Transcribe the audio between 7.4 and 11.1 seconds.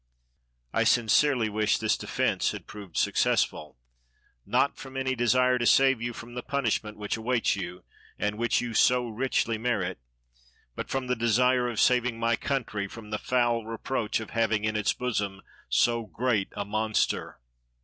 you, and which you so richly merit, but from